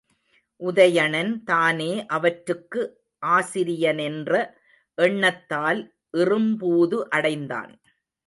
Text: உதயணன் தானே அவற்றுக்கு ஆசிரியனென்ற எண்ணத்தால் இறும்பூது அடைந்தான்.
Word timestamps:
உதயணன் 0.61 1.33
தானே 1.43 1.89
அவற்றுக்கு 2.07 2.81
ஆசிரியனென்ற 3.23 4.33
எண்ணத்தால் 4.97 5.81
இறும்பூது 6.17 6.99
அடைந்தான். 7.09 7.73